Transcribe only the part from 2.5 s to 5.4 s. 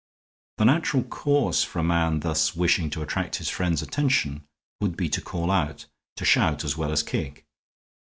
wishing to attract his friends' attention would be to